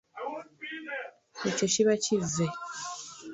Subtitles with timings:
[1.49, 2.45] Ekyo kiba kivve.